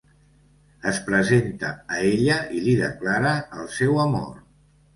[0.91, 4.29] Es presenta a ella i li declara el seu amor.